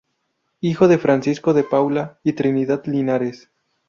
Hijo 0.61 0.87
de 0.87 0.97
Francisco 0.97 1.53
de 1.53 1.63
Paula 1.63 2.17
y 2.23 2.33
Trinidad 2.33 2.83
Linares. 2.87 3.51